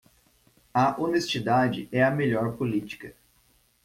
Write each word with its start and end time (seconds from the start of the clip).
A 0.73 0.99
honestidade 0.99 1.87
é 1.91 2.03
a 2.03 2.09
melhor 2.09 2.57
política. 2.57 3.13